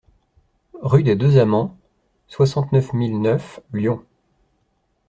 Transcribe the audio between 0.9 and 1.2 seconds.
des